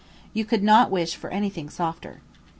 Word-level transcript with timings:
You 0.33 0.45
could 0.45 0.63
not 0.63 0.89
wish 0.89 1.15
for 1.15 1.29
anything 1.29 1.69
softer. 1.69 2.21